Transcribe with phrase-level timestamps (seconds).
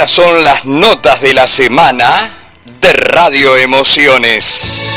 [0.00, 2.30] Estas son las notas de la semana
[2.80, 4.88] de Radio Emociones.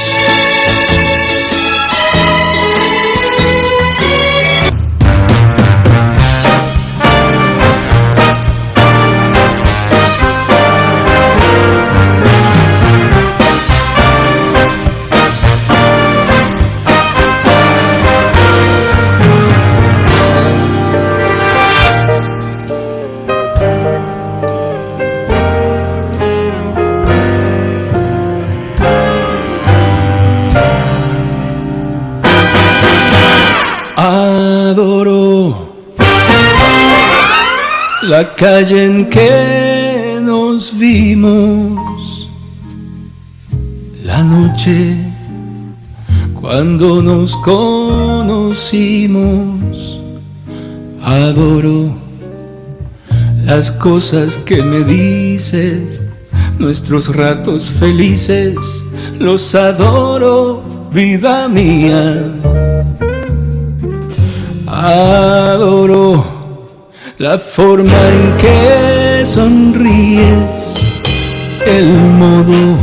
[38.44, 42.30] Calle en que nos vimos,
[44.04, 44.98] la noche
[46.42, 48.68] cuando nos conocimos,
[51.02, 51.96] adoro
[53.46, 56.02] las cosas que me dices,
[56.60, 58.58] nuestros ratos felices,
[59.20, 62.30] los adoro, vida mía.
[64.68, 66.33] Adoro
[67.24, 70.76] la forma en que sonríes,
[71.66, 71.88] el
[72.20, 72.78] modo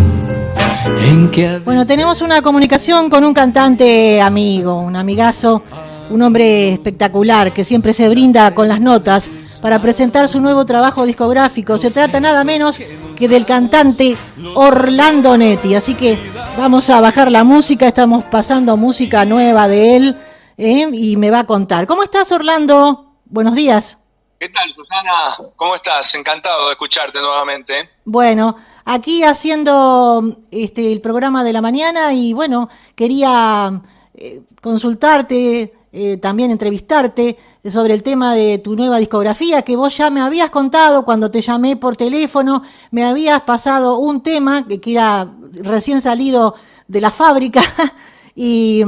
[1.03, 1.59] en que...
[1.59, 5.63] Bueno, tenemos una comunicación con un cantante amigo, un amigazo,
[6.09, 9.31] un hombre espectacular que siempre se brinda con las notas
[9.61, 11.77] para presentar su nuevo trabajo discográfico.
[11.77, 12.81] Se trata nada menos
[13.17, 14.17] que del cantante
[14.55, 15.75] Orlando Netti.
[15.75, 16.19] Así que
[16.57, 20.17] vamos a bajar la música, estamos pasando música nueva de él
[20.57, 20.89] ¿eh?
[20.95, 21.87] y me va a contar.
[21.87, 23.19] ¿Cómo estás Orlando?
[23.27, 24.00] Buenos días.
[24.41, 25.37] ¿Qué tal, Susana?
[25.55, 26.15] ¿Cómo estás?
[26.15, 27.85] Encantado de escucharte nuevamente.
[28.07, 33.83] Bueno, aquí haciendo este, el programa de la mañana y bueno, quería
[34.15, 37.37] eh, consultarte, eh, también entrevistarte
[37.69, 41.43] sobre el tema de tu nueva discografía, que vos ya me habías contado cuando te
[41.43, 46.55] llamé por teléfono, me habías pasado un tema que, que era recién salido
[46.89, 47.61] de la fábrica
[48.35, 48.83] Y,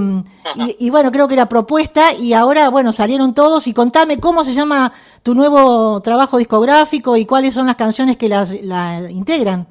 [0.78, 4.54] y, bueno, creo que era propuesta y ahora, bueno, salieron todos y contame cómo se
[4.54, 4.92] llama
[5.22, 9.66] tu nuevo trabajo discográfico y cuáles son las canciones que las, la integran.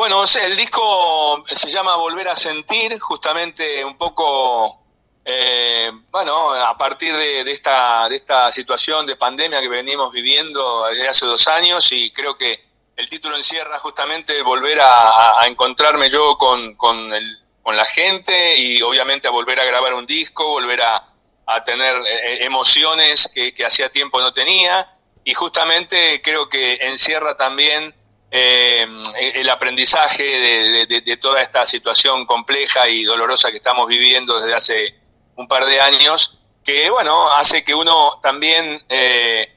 [0.00, 4.78] Bueno, el disco se llama Volver a Sentir, justamente un poco,
[5.22, 11.06] eh, bueno, a partir de, esta, de esta situación de pandemia que venimos viviendo desde
[11.06, 12.64] hace dos años y creo que
[12.96, 18.80] el título encierra justamente volver a, encontrarme yo con, con el con la gente y
[18.82, 21.06] obviamente a volver a grabar un disco, volver a,
[21.64, 24.88] tener eh, eh, emociones que, hacía tiempo no tenía.
[25.24, 27.92] Y justamente creo que encierra también
[28.30, 28.86] eh,
[29.34, 34.94] el aprendizaje de, toda esta situación compleja y dolorosa que estamos viviendo desde hace
[35.34, 39.50] un par de años, que bueno, hace que uno también le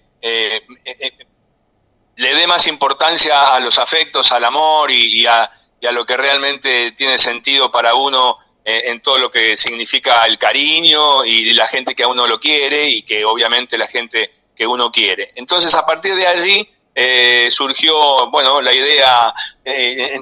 [2.18, 5.50] dé más importancia a los afectos, al amor y a
[5.84, 10.24] y a lo que realmente tiene sentido para uno eh, en todo lo que significa
[10.24, 14.32] el cariño y la gente que a uno lo quiere y que obviamente la gente
[14.56, 15.32] que uno quiere.
[15.36, 19.34] Entonces a partir de allí eh, surgió, bueno, la idea,
[19.66, 20.22] eh,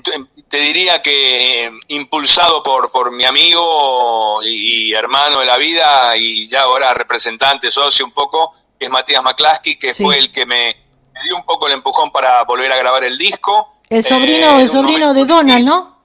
[0.49, 6.61] te diría que impulsado por, por mi amigo y, hermano de la vida y ya
[6.61, 10.75] ahora representante, socio un poco, que es Matías McClaskey, que fue el que me,
[11.13, 14.69] me dio un poco el empujón para volver a grabar el disco el sobrino, el
[14.69, 15.99] sobrino de Donald, ¿no?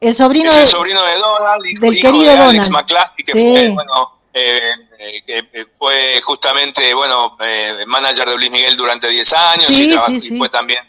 [0.00, 4.20] El sobrino, de, sobrino de Donald, del hijo querido de Alex McCluskey, que fue, bueno,
[4.32, 10.36] eh, eh, que fue justamente, bueno, eh, manager de Luis Miguel durante 10 años y,
[10.38, 10.80] fue también,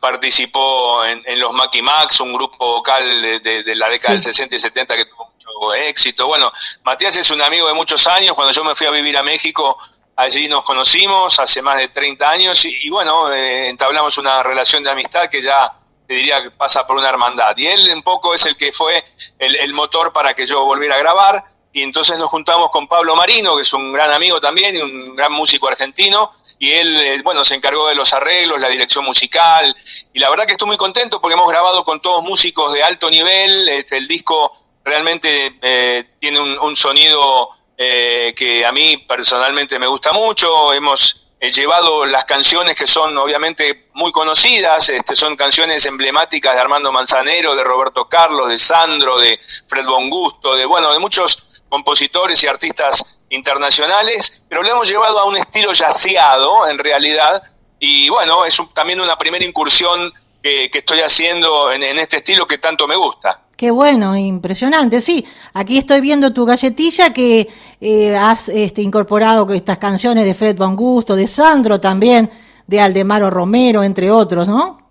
[0.00, 3.02] participó en, los Mackie Max, un grupo vocal
[3.42, 6.26] de, la década del 60 y 70 que tuvo mucho éxito.
[6.26, 6.50] Bueno,
[6.84, 9.76] Matías es un amigo de muchos años, cuando yo me fui a vivir a México,
[10.20, 14.90] Allí nos conocimos hace más de 30 años y, bueno, eh, entablamos una relación de
[14.90, 15.72] amistad que ya
[16.06, 17.56] te diría que pasa por una hermandad.
[17.56, 19.02] Y él un poco es el que fue
[19.38, 21.44] el, motor para que yo volviera a grabar.
[21.72, 25.16] Y entonces nos juntamos con Pablo Marino, que es un gran amigo también y un
[25.16, 26.30] gran músico argentino.
[26.58, 29.74] Y él, eh, bueno, se encargó de los arreglos, la dirección musical.
[30.12, 33.08] Y la verdad que estoy muy contento porque hemos grabado con todos músicos de alto
[33.08, 33.70] nivel.
[33.70, 34.52] Este, el disco
[34.84, 40.70] realmente eh, tiene un sonido eh, que a mí personalmente me gusta mucho.
[40.74, 46.60] Hemos eh, llevado las canciones que son obviamente muy conocidas, este, son canciones emblemáticas de
[46.60, 52.44] Armando Manzanero, de Roberto Carlos, de Sandro, de Fred Bongusto, de bueno, de muchos compositores
[52.44, 57.42] y artistas internacionales, pero lo hemos llevado a un estilo yaceado en realidad
[57.78, 60.12] y bueno, es también una primera incursión
[60.42, 63.40] que, estoy haciendo en este estilo que tanto me gusta.
[63.60, 65.02] Qué bueno, impresionante.
[65.02, 65.22] Sí,
[65.52, 67.46] aquí estoy viendo tu galletilla que
[67.78, 72.30] eh, has este, incorporado estas canciones de Fred Von Gusto, de Sandro también,
[72.66, 74.90] de Aldemaro Romero, entre otros, ¿no?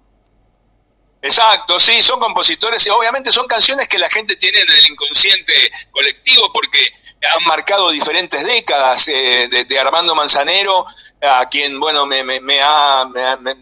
[1.19, 5.71] Exacto, sí, son compositores y obviamente son canciones que la gente tiene en el inconsciente
[5.89, 6.93] colectivo porque
[7.37, 10.85] han marcado diferentes décadas eh, de, Armando Manzanero,
[11.23, 13.03] a quien, bueno, me, me, ha,
[13.41, 13.55] me,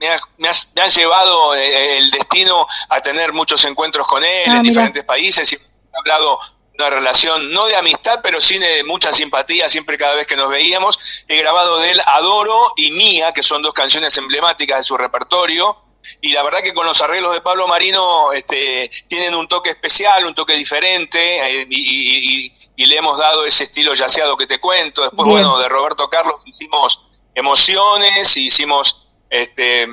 [0.00, 5.52] han llevado eh, el destino a tener muchos encuentros con él ah, en diferentes países
[5.52, 6.38] y he hablado
[6.72, 10.36] de una relación no de amistad, pero sí de mucha simpatía siempre cada vez que
[10.36, 11.24] nos veíamos.
[11.26, 15.76] He grabado de él Adoro y Mía, que son dos canciones emblemáticas de su repertorio.
[16.20, 20.24] Y la verdad que con los arreglos de Pablo Marino este, tienen un toque especial,
[20.24, 22.52] un toque diferente, eh, y,
[22.86, 25.02] le hemos dado ese estilo yaceado que te cuento.
[25.02, 29.86] Después, bueno, de Roberto Carlos hicimos emociones, hicimos este,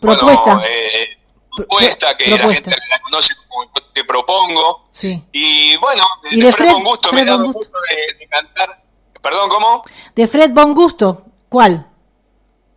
[0.00, 0.54] propuesta.
[0.54, 1.18] Bueno, eh,
[1.54, 4.88] propuesta que la gente la conoce como Te Propongo.
[4.90, 5.22] Sí.
[5.32, 7.78] Y bueno, de, Fred, Bon Gusto me da gusto
[8.18, 8.82] de, cantar.
[9.20, 9.82] ¿Perdón, cómo?
[10.14, 11.86] De Fred Bon Gusto, ¿cuál?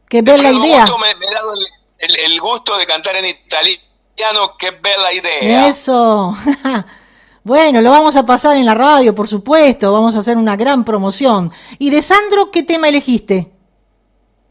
[0.07, 0.85] Qué bella idea.
[0.99, 1.53] me, me, he dado
[1.97, 5.67] el, el, gusto de cantar en italiano, qué bella idea.
[5.67, 6.35] Eso.
[7.45, 10.83] Bueno, lo vamos a pasar en la radio, por supuesto, vamos a hacer una gran
[10.83, 11.51] promoción.
[11.77, 13.54] ¿Y de Sandro qué tema elegiste?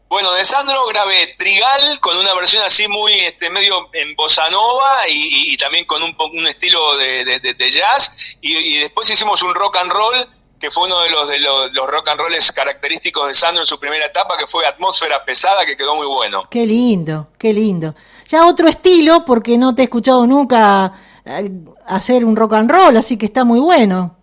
[0.07, 5.07] Bueno, de Sandro grabé Trigal con una versión así muy este, medio en bossa nova
[5.09, 10.27] y, también con un, un estilo de, jazz y, después hicimos un rock and roll
[10.59, 13.79] que fue uno de los de los, rock and rolls característicos de Sandro en su
[13.79, 16.47] primera etapa que fue Atmósfera Pesada que quedó muy bueno.
[16.49, 17.95] Qué lindo, qué lindo.
[18.27, 20.93] Ya otro estilo porque no te he escuchado nunca
[21.25, 21.49] eh,
[21.87, 24.15] hacer un rock and roll, así que está muy bueno.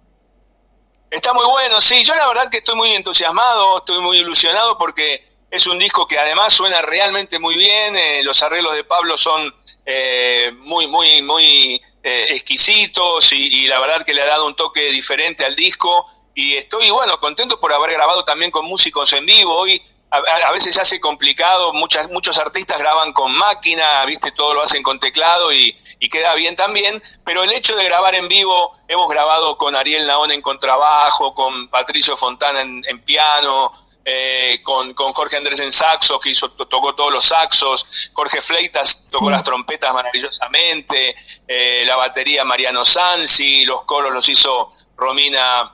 [1.11, 5.32] Está muy bueno, sí, yo la verdad que estoy muy entusiasmado, estoy muy ilusionado porque
[5.53, 9.55] es un disco que además suena realmente muy bien, eh, los arreglos de Pablo son
[9.85, 14.91] eh, muy, muy, muy eh, exquisitos y, la verdad que le ha dado un toque
[14.91, 19.55] diferente al disco y estoy, bueno, contento por haber grabado también con músicos en vivo.
[19.55, 24.63] Hoy a, veces se hace complicado, muchas, muchos artistas graban con máquina, viste, todo lo
[24.63, 25.77] hacen con teclado y,
[26.11, 30.31] queda bien también, pero el hecho de grabar en vivo, hemos grabado con Ariel Naón
[30.31, 33.71] en contrabajo, con Patricio Fontana en piano,
[34.05, 39.31] eh, con, Jorge Andrés en saxo, que hizo, tocó todos los saxos, Jorge Fleitas tocó
[39.31, 41.15] las trompetas maravillosamente,
[41.47, 45.73] eh, la batería Mariano Sansi, los coros los hizo Romina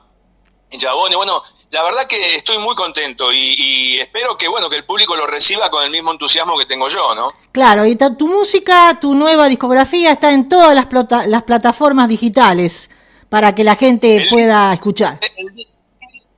[0.69, 1.15] Yabone.
[1.15, 1.41] Bueno,
[1.71, 5.71] la verdad que estoy muy contento y, espero que bueno que el público lo reciba
[5.71, 7.33] con el mismo entusiasmo que tengo yo, ¿no?
[7.51, 10.87] Claro, y tu música, tu nueva discografía está en todas las,
[11.27, 12.91] las plataformas digitales
[13.27, 15.19] para que la gente pueda escuchar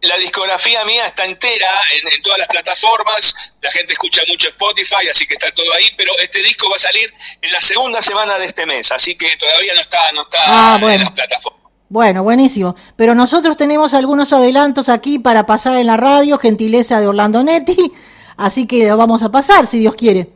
[0.02, 5.28] la discografía mía está entera en, todas las plataformas, la gente escucha mucho Spotify, así
[5.28, 8.46] que está todo ahí, pero este disco va a salir en la segunda semana de
[8.46, 11.62] este mes, así que todavía no está, no está ah, en las plataformas.
[11.90, 12.76] Bueno, buenísimo.
[12.96, 17.92] Pero nosotros tenemos algunos adelantos aquí para pasar en la radio, gentileza de Orlando Netti,
[18.38, 20.30] así que lo vamos a pasar, si Dios quiere.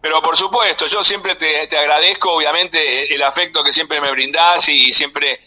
[0.00, 4.68] Pero por supuesto, yo siempre te, te agradezco, obviamente, el afecto que siempre me brindás
[4.68, 5.40] y siempre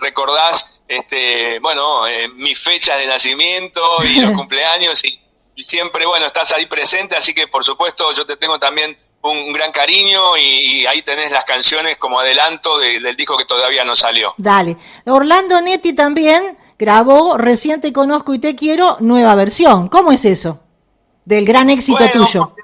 [0.00, 5.18] recordás, este, bueno, eh, mis fechas de nacimiento y los cumpleaños y,
[5.66, 9.70] siempre, bueno, estás ahí presente, así que por supuesto yo te tengo también un, gran
[9.70, 14.34] cariño y, ahí tenés las canciones como adelanto del disco que todavía no salió.
[14.38, 14.76] Dale.
[15.06, 19.88] Orlando Netti también grabó Reciente Conozco y Te Quiero, nueva versión.
[19.88, 20.60] ¿Cómo es eso?
[21.24, 22.56] Del gran éxito tuyo.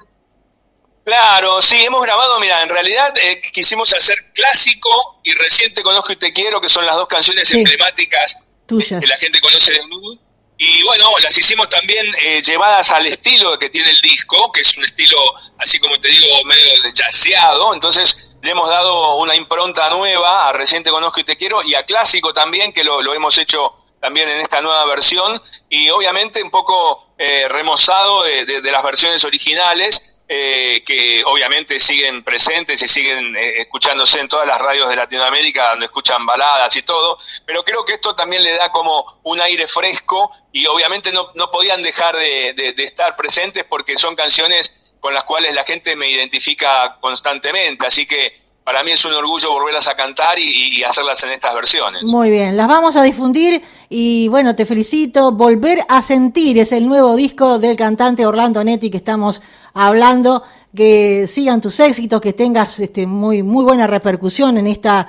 [1.09, 6.17] Claro, sí, hemos grabado, mira, en realidad eh, quisimos hacer clásico y reciente Conozco y
[6.17, 10.19] Te Quiero, que son las dos canciones emblemáticas que la gente conoce de nuevo.
[10.59, 14.77] Y bueno, las hicimos también eh, llevadas al estilo que tiene el disco, que es
[14.77, 15.17] un estilo,
[15.57, 17.73] así como te digo, medio jazzeado.
[17.73, 21.85] Entonces le hemos dado una impronta nueva a Reciente Conozco y Te Quiero y a
[21.85, 25.41] Clásico también, que lo, hemos hecho también en esta nueva versión.
[25.69, 32.83] Y obviamente un poco eh, remozado de las versiones originales eh, que obviamente siguen presentes
[32.83, 37.17] y siguen eh, escuchándose en todas las radios de Latinoamérica, donde escuchan baladas y todo,
[37.47, 41.49] pero creo que esto también le da como un aire fresco y obviamente no, no
[41.49, 46.07] podían dejar de, de estar presentes porque son canciones con las cuales la gente me
[46.07, 48.31] identifica constantemente, así que
[48.69, 52.03] para mí es un orgullo volverlas a cantar y, hacerlas en estas versiones.
[52.03, 55.31] Muy bien, las vamos a difundir y bueno, te felicito.
[55.31, 59.41] Volver a sentir es el nuevo disco del cantante Orlando Netti que estamos
[59.73, 60.43] hablando.
[60.75, 65.07] Que sigan tus éxitos, que tengas este, muy, muy buena repercusión en esta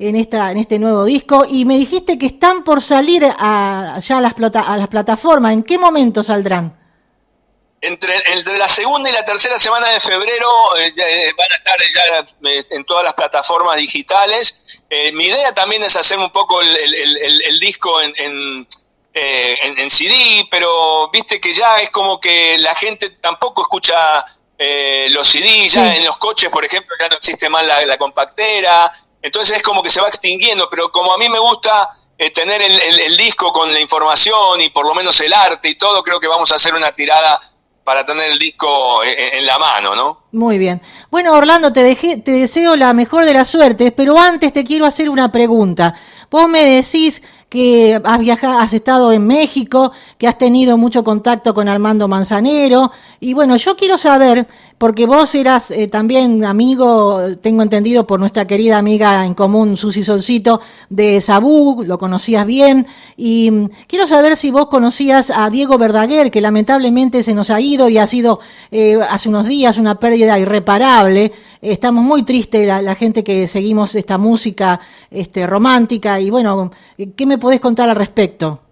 [0.00, 1.44] en, esta, en este nuevo disco.
[1.48, 5.52] Y me dijiste que están por salir a, ya a las, a las plataformas.
[5.52, 6.76] ¿En qué momento saldrán?
[7.82, 8.14] Entre,
[8.58, 12.64] la segunda y la tercera semana de febrero eh, eh, van a estar ya eh,
[12.70, 14.84] en todas las plataformas digitales.
[15.14, 18.66] mi idea también es hacer un poco el, disco en,
[19.12, 24.24] eh, en, CD, pero viste que ya es como que la gente tampoco escucha
[24.56, 28.92] eh, los CD, ya en los coches, por ejemplo, ya no existe más la, compactera,
[29.20, 32.62] entonces es como que se va extinguiendo, pero como a mí me gusta eh, tener
[32.62, 36.28] el, disco con la información y por lo menos el arte y todo, creo que
[36.28, 37.40] vamos a hacer una tirada
[37.82, 40.26] para tener el disco en, la mano, ¿no?
[40.30, 40.80] Muy bien.
[41.10, 44.86] Bueno, Orlando, te, dejé, te deseo la mejor de las suertes, pero antes te quiero
[44.86, 45.94] hacer una pregunta.
[46.30, 51.52] Vos me decís que has viajado, has estado en México, que has tenido mucho contacto
[51.52, 52.92] con Armando Manzanero.
[53.18, 54.46] Y bueno, yo quiero saber,
[54.78, 60.04] porque vos eras eh, también amigo, tengo entendido por nuestra querida amiga en común, Susi
[60.04, 62.86] Solcito, de Sabú, lo conocías bien.
[63.16, 67.60] Y mm, quiero saber si vos conocías a Diego Verdaguer, que lamentablemente se nos ha
[67.60, 68.38] ido y ha sido
[68.70, 71.32] eh, hace unos días una pérdida irreparable.
[71.62, 76.18] Estamos muy tristes la, la gente que seguimos esta música este, romántica.
[76.18, 76.70] Y bueno,
[77.16, 78.62] ¿qué me podés contar al respecto?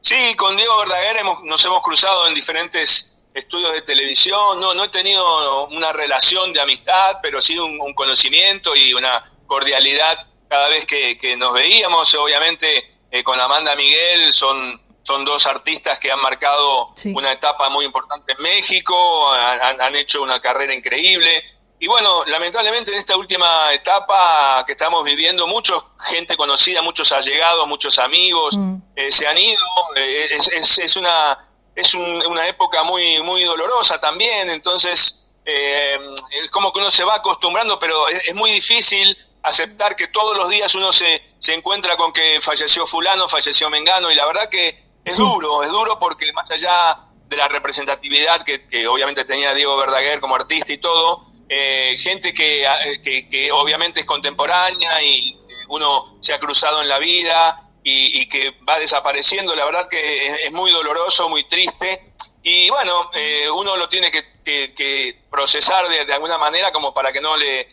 [0.00, 4.60] Sí, con Diego Verdaguer nos hemos cruzado en diferentes estudios de televisión.
[4.60, 10.26] No, no he tenido una relación de amistad, pero sí un, conocimiento y una cordialidad
[10.48, 12.14] cada vez que, nos veíamos.
[12.14, 17.84] Obviamente, eh, con Amanda Miguel son, son dos artistas que han marcado una etapa muy
[17.84, 21.44] importante en México, han hecho una carrera increíble.
[21.82, 27.66] Y bueno, lamentablemente en esta última etapa que estamos viviendo, mucha gente conocida, muchos allegados,
[27.66, 28.76] muchos amigos mm.
[28.96, 29.62] eh, se han ido.
[29.96, 31.38] Eh, es, es, una,
[31.74, 35.98] es una época muy, muy dolorosa también, entonces eh,
[36.42, 40.50] es como que uno se va acostumbrando, pero es, muy difícil aceptar que todos los
[40.50, 44.84] días uno se, se encuentra con que falleció fulano, falleció Mengano, y la verdad que
[45.02, 49.78] es duro, es duro porque más allá de la representatividad que, que obviamente tenía Diego
[49.78, 56.16] Verdaguer como artista y todo, eh, gente eh, que, que, obviamente es contemporánea y uno
[56.20, 60.70] se ha cruzado en la vida y, que va desapareciendo, la verdad que es, muy
[60.70, 62.12] doloroso, muy triste.
[62.44, 67.36] Y bueno, eh, uno lo tiene que, procesar de, alguna manera como para que no
[67.36, 67.66] le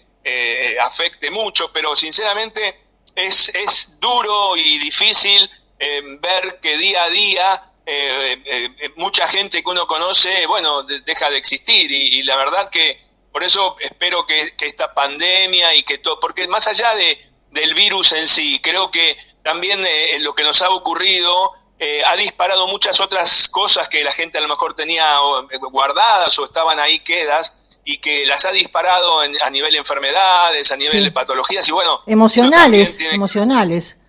[0.81, 2.81] afecte mucho, pero sinceramente
[3.15, 5.47] es, es duro y difícil
[6.19, 7.63] ver que día a día
[8.95, 13.06] mucha gente que uno conoce, bueno, deja de existir y la verdad que
[13.37, 17.19] por eso espero que, esta pandemia y que todo, porque más allá de,
[17.51, 22.15] del virus en sí, creo que también eh, lo que nos ha ocurrido eh, ha
[22.15, 25.03] disparado muchas otras cosas que la gente a lo mejor tenía
[25.51, 30.71] eh, guardadas o estaban ahí quedas y que las ha disparado a nivel de enfermedades,
[30.71, 32.01] a nivel de patologías y bueno...
[32.07, 33.99] Emocionales, emocionales.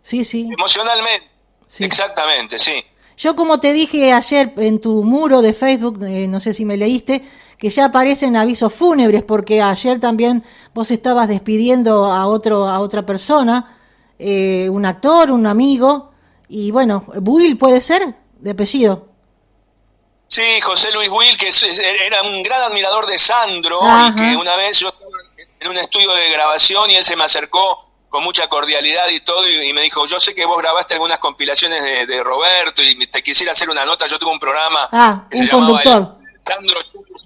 [0.00, 0.48] Sí, sí.
[0.52, 1.30] Emocionalmente.
[1.78, 2.84] Exactamente, sí.
[3.16, 7.22] Yo como te dije ayer en tu muro de Facebook, no sé si me leíste,
[7.62, 10.42] que ya aparecen avisos fúnebres, porque ayer también
[10.74, 13.78] vos estabas despidiendo a, otro, a otra persona,
[14.18, 16.10] eh, un actor, un amigo,
[16.48, 19.06] y bueno, Will puede ser, de apellido.
[20.26, 21.50] Sí, José Luis Will, que
[22.04, 23.78] era un gran admirador de Sandro,
[24.08, 25.12] y que una vez yo estaba
[25.60, 27.78] en un estudio de grabación y él se me acercó
[28.08, 32.08] con mucha cordialidad y todo, y, me dijo, yo sé que vos grabaste algunas compilaciones
[32.08, 35.44] de, Roberto y te quisiera hacer una nota, yo tuve un programa ah, que un
[35.46, 36.16] se conductor.
[36.44, 36.80] Sandro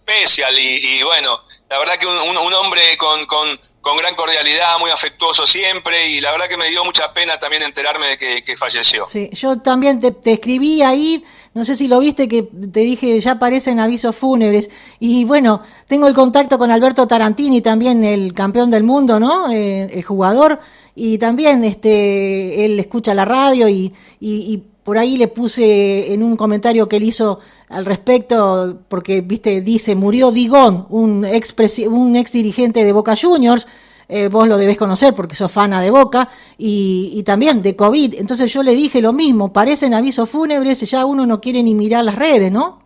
[0.08, 6.10] Special y, bueno, la verdad que un, hombre con, con, gran cordialidad, muy afectuoso siempre
[6.10, 9.06] y la verdad que me dio mucha pena también enterarme de que, falleció.
[9.08, 13.32] Sí, yo también te, escribí ahí, no sé si lo viste, que te dije ya
[13.32, 14.70] aparecen avisos fúnebres
[15.00, 19.50] y bueno, tengo el contacto con Alberto Tarantini, también el campeón del mundo, ¿no?
[19.50, 20.60] Eh, el jugador
[20.94, 26.37] y también este él escucha la radio y, y por ahí le puse en un
[26.37, 31.57] comentario que él hizo al respecto, porque, viste, dice, murió Digón, un ex,
[31.88, 33.66] un ex dirigente de Boca Juniors,
[34.09, 38.14] eh, vos lo debés conocer porque sos fana de Boca, y, también de COVID.
[38.14, 42.05] Entonces yo le dije lo mismo, parecen avisos fúnebres, ya uno no quiere ni mirar
[42.05, 42.86] las redes, ¿no?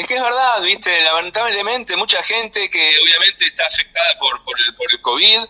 [0.00, 5.40] Es que es verdad, viste, lamentablemente mucha gente que obviamente está afectada por, el, COVID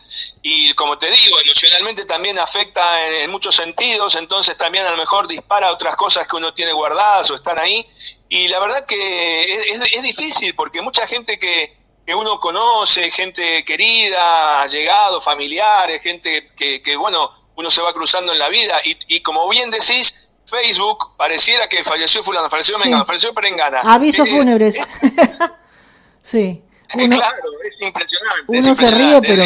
[0.42, 5.28] y como te digo, emocionalmente también afecta en, muchos sentidos, entonces también a lo mejor
[5.28, 7.86] dispara otras cosas que uno tiene guardadas o están ahí.
[8.28, 13.64] Y la verdad que es, es difícil porque mucha gente que, que uno conoce, gente
[13.64, 19.48] querida, allegados, familiares, gente que, bueno, uno se va cruzando en la vida y como
[19.48, 23.80] bien decís, Facebook pareciera que falleció fulano, falleció Mengano, falleció Perengana.
[23.80, 24.76] Avisos fúnebres.
[26.22, 26.62] sí.
[26.88, 28.44] claro, es impresionante.
[28.48, 29.44] Uno se ríe, pero...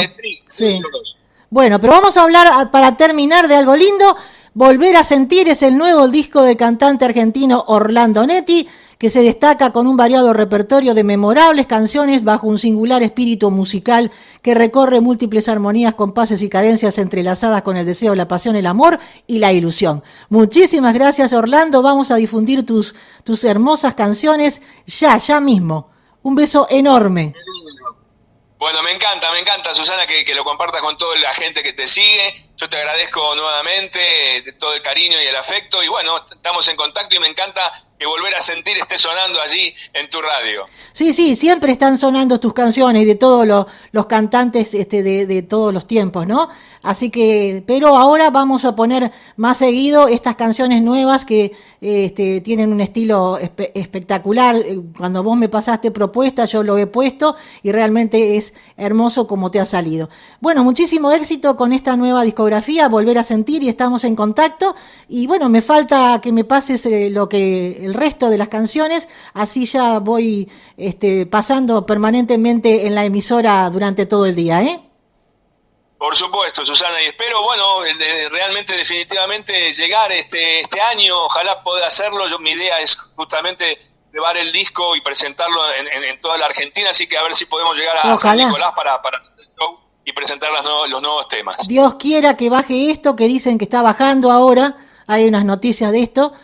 [0.49, 0.81] sí.
[1.51, 4.17] Bueno, pero vamos a hablar, para terminar, de algo lindo.
[4.55, 8.69] Volver a sentir es el nuevo disco del cantante argentino Orlando Netti,
[9.05, 14.11] que se destaca con un variado repertorio de memorables canciones bajo un singular espíritu musical
[14.41, 18.99] que recorre múltiples armonías, compases y cadencias entrelazadas con el deseo, la pasión, el amor
[19.27, 20.03] y la ilusión.
[20.31, 22.95] Muchísimas gracias Orlando, vamos a difundir tus,
[23.25, 25.93] tus hermosas canciones ya, ya mismo.
[26.23, 27.35] Un beso enorme.
[28.57, 31.75] Bueno, me encanta, me encanta, Susana, que, que, lo compartas con toda la gente que
[31.75, 32.49] te sigue.
[32.57, 35.83] Yo te agradezco nuevamente todo el cariño y el afecto.
[35.83, 37.71] Y bueno, estamos en contacto y me encanta
[38.05, 40.67] que volver a sentir esté sonando allí en tu radio.
[40.93, 45.43] Sí, sí, siempre están sonando tus canciones de todos los, los cantantes este, de, de,
[45.43, 46.49] todos los tiempos, ¿no?
[46.83, 52.73] Así que, pero ahora vamos a poner más seguido estas canciones nuevas que este, tienen
[52.73, 54.57] un estilo espe espectacular.
[54.97, 59.61] Cuando vos me pasaste propuesta, yo lo he puesto y realmente es hermoso como te
[59.61, 60.11] ha salido.
[60.41, 64.75] Bueno, muchísimo éxito con esta nueva discografía, Volver a Sentir y estamos en contacto.
[65.09, 69.09] Y bueno, me falta que me pases eh, lo que el resto de las canciones,
[69.33, 74.81] así ya voy este, pasando permanentemente en la emisora durante todo el día, ¿eh?
[75.97, 77.81] Por supuesto, Susana, y espero, bueno,
[78.31, 82.27] realmente, definitivamente llegar este, este año, ojalá pueda hacerlo.
[82.27, 83.79] Yo, mi idea es justamente
[84.13, 87.35] llevar el disco y presentarlo en, en, en, toda la Argentina, así que a ver
[87.35, 91.27] si podemos llegar a San Nicolás para, para el show y presentar nuevos, los nuevos
[91.29, 91.67] temas.
[91.67, 96.03] Dios quiera que baje esto, que dicen que está bajando ahora, hay unas noticias de
[96.03, 96.35] esto,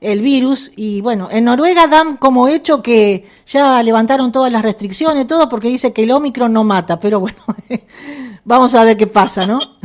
[0.00, 5.26] el virus, y bueno, en Noruega dan como hecho que ya levantaron todas las restricciones,
[5.26, 7.38] todo porque dice que el Omicron no mata, pero bueno,
[8.44, 9.58] vamos a ver qué pasa, ¿no?
[9.58, 9.80] vamos,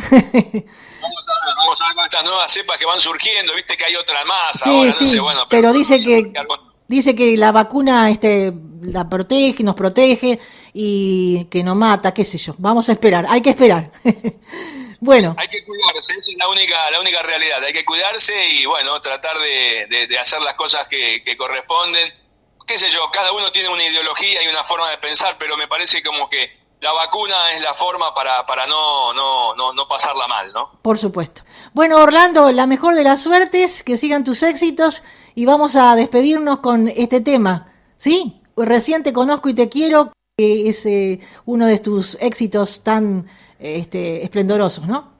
[1.79, 4.69] a ver, con estas nuevas cepas que van surgiendo, viste que hay otra más sí,
[4.69, 6.31] ahora, sí, no sé, bueno, pero, pero dice que
[6.87, 8.53] dice que la vacuna este
[8.83, 10.39] la protege, nos protege
[10.73, 12.55] y que no mata, qué sé yo.
[12.57, 13.91] Vamos a esperar, hay que esperar.
[15.03, 15.35] bueno.
[15.37, 17.63] Hay que cuidarse, esa es la única, la única realidad.
[17.63, 22.13] Hay que cuidarse y bueno, tratar de, de, de hacer las cosas que, que, corresponden.
[22.65, 25.67] Qué sé yo, cada uno tiene una ideología y una forma de pensar, pero me
[25.67, 30.27] parece como que la vacuna es la forma para, para no, no, no, no pasarla
[30.27, 30.79] mal, ¿no?
[30.81, 31.43] Por supuesto.
[31.73, 35.03] Bueno, Orlando, la mejor de las suertes, que sigan tus éxitos
[35.35, 38.41] y vamos a despedirnos con este tema, ¿sí?
[38.55, 43.27] Recién te conozco y te quiero, que es eh, uno de tus éxitos tan
[43.63, 45.13] este, esplendorosos, ¿no?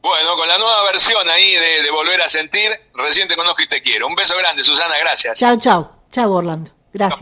[0.00, 3.66] Bueno, con la nueva versión ahí de, de, Volver a Sentir, recién te conozco y
[3.66, 4.06] te quiero.
[4.06, 5.38] Un beso grande, Susana, gracias.
[5.38, 5.90] Chao, chao.
[6.10, 6.70] Chao, Orlando.
[6.92, 7.16] Gracias.